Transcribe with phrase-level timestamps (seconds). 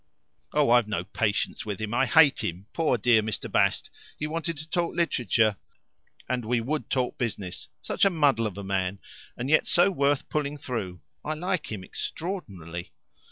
[0.51, 1.93] "Oh, I've no patience with him.
[1.93, 2.65] I hate him.
[2.73, 3.51] Poor dear Mr.
[3.51, 3.91] Bast!
[4.17, 5.57] he wanted to talk literature,
[6.27, 7.67] and we would talk business.
[7.83, 8.97] Such a muddle of a man,
[9.37, 11.01] and yet so worth pulling through.
[11.23, 12.93] I like him extraordinarily.